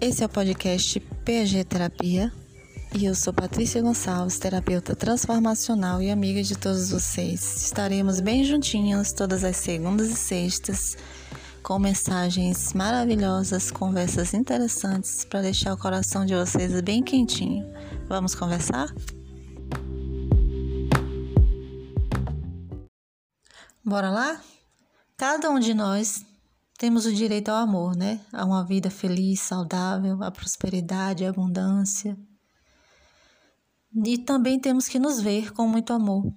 [0.00, 2.32] Esse é o podcast PG Terapia
[2.94, 7.64] e eu sou Patrícia Gonçalves, terapeuta transformacional e amiga de todos vocês.
[7.64, 10.96] Estaremos bem juntinhos todas as segundas e sextas
[11.64, 17.66] com mensagens maravilhosas, conversas interessantes para deixar o coração de vocês bem quentinho.
[18.08, 18.94] Vamos conversar?
[23.84, 24.40] Bora lá?
[25.16, 26.24] Cada um de nós
[26.78, 28.20] temos o direito ao amor, né?
[28.32, 32.16] A uma vida feliz, saudável, a prosperidade, a abundância.
[34.04, 36.32] E também temos que nos ver com muito amor.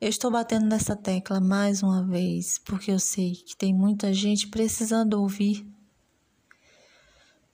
[0.00, 4.46] Eu estou batendo nessa tecla mais uma vez, porque eu sei que tem muita gente
[4.46, 5.66] precisando ouvir.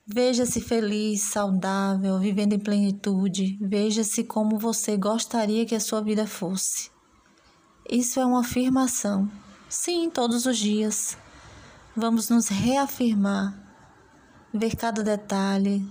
[0.05, 3.57] Veja-se feliz, saudável, vivendo em plenitude.
[3.59, 6.91] Veja-se como você gostaria que a sua vida fosse.
[7.89, 9.31] Isso é uma afirmação.
[9.67, 11.17] Sim, todos os dias.
[11.95, 13.53] Vamos nos reafirmar,
[14.51, 15.87] ver cada detalhe,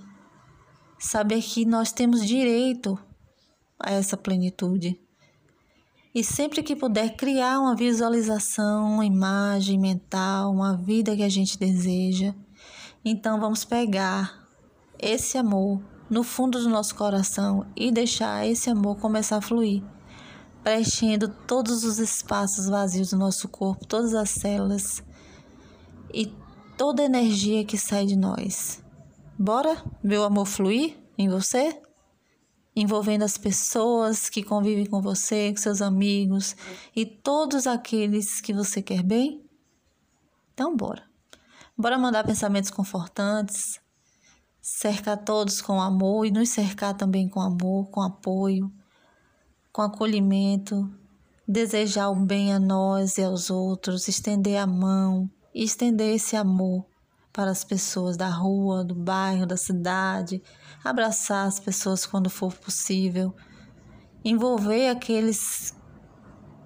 [0.98, 2.98] saber que nós temos direito
[3.78, 5.00] a essa plenitude.
[6.12, 11.56] E sempre que puder criar uma visualização, uma imagem mental, uma vida que a gente
[11.56, 12.34] deseja,
[13.04, 14.48] então vamos pegar
[14.98, 19.84] esse amor no fundo do nosso coração e deixar esse amor começar a fluir,
[20.64, 25.00] preenchendo todos os espaços vazios do nosso corpo, todas as células
[26.12, 26.34] e
[26.76, 28.82] toda energia que sai de nós.
[29.38, 31.80] Bora ver o amor fluir em você?
[32.74, 36.56] Envolvendo as pessoas que convivem com você, com seus amigos
[36.94, 39.44] e todos aqueles que você quer bem?
[40.54, 41.02] Então, bora.
[41.76, 43.80] Bora mandar pensamentos confortantes,
[44.60, 48.72] cercar todos com amor e nos cercar também com amor, com apoio,
[49.72, 50.88] com acolhimento,
[51.48, 56.84] desejar o bem a nós e aos outros, estender a mão e estender esse amor
[57.32, 60.42] para as pessoas da rua, do bairro, da cidade,
[60.84, 63.34] abraçar as pessoas quando for possível,
[64.24, 65.74] envolver aqueles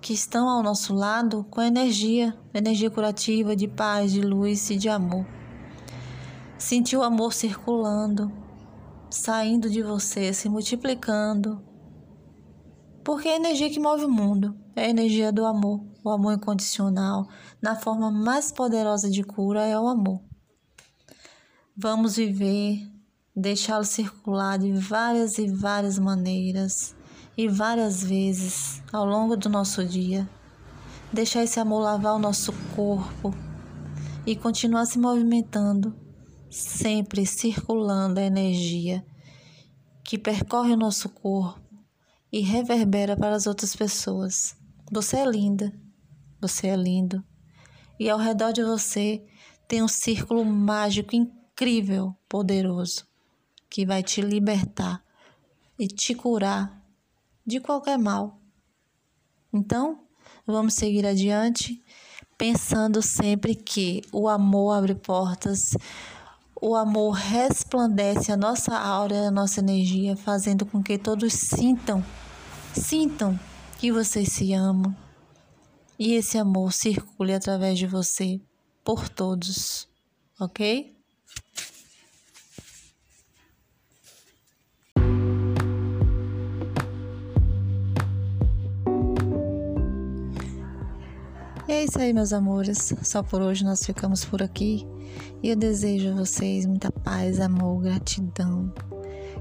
[0.00, 4.88] que estão ao nosso lado com energia, energia curativa de paz, de luz e de
[4.88, 5.26] amor.
[6.58, 8.32] Sentir o amor circulando,
[9.10, 11.62] saindo de você, se multiplicando.
[13.06, 16.34] Porque é a energia que move o mundo, é a energia do amor o amor
[16.34, 17.26] incondicional,
[17.60, 20.20] na forma mais poderosa de cura, é o amor.
[21.76, 22.88] Vamos viver,
[23.34, 26.94] deixá-lo circular de várias e várias maneiras
[27.36, 30.28] e várias vezes ao longo do nosso dia.
[31.12, 33.34] Deixar esse amor lavar o nosso corpo
[34.24, 35.92] e continuar se movimentando,
[36.48, 39.04] sempre circulando a energia
[40.04, 41.65] que percorre o nosso corpo
[42.36, 44.54] e reverbera para as outras pessoas.
[44.92, 45.72] Você é linda.
[46.38, 47.24] Você é lindo.
[47.98, 49.24] E ao redor de você
[49.66, 53.06] tem um círculo mágico incrível, poderoso,
[53.70, 55.02] que vai te libertar
[55.78, 56.78] e te curar
[57.46, 58.38] de qualquer mal.
[59.50, 60.00] Então,
[60.46, 61.82] vamos seguir adiante,
[62.36, 65.70] pensando sempre que o amor abre portas,
[66.60, 72.04] o amor resplandece a nossa aura, a nossa energia, fazendo com que todos sintam,
[72.80, 73.38] sintam
[73.78, 74.94] que vocês se amam,
[75.98, 78.40] e esse amor circule através de você
[78.84, 79.88] por todos,
[80.38, 80.94] ok?
[91.68, 92.94] E é isso aí, meus amores.
[93.02, 94.86] Só por hoje nós ficamos por aqui.
[95.42, 98.72] E eu desejo a vocês muita paz, amor, gratidão.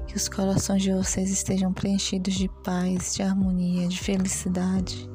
[0.06, 5.08] Que os corações de vocês estejam preenchidos de paz, de harmonia, de felicidade.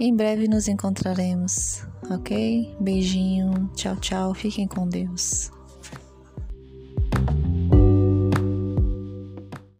[0.00, 2.74] Em breve nos encontraremos, ok?
[2.80, 5.50] Beijinho, tchau, tchau, fiquem com Deus.